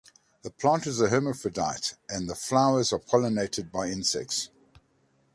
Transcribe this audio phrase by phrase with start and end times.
[0.41, 4.49] The plant is hermaphrodite and the flowers are pollinated by insects.